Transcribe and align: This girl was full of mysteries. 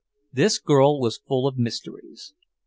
This 0.33 0.57
girl 0.57 0.99
was 0.99 1.21
full 1.27 1.45
of 1.45 1.59
mysteries. 1.59 2.33